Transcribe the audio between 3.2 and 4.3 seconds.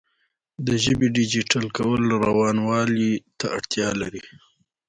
ته اړتیا لري.